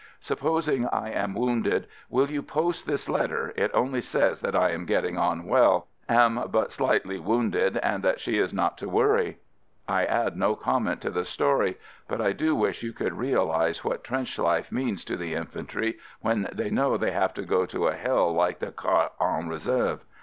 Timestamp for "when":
16.19-16.49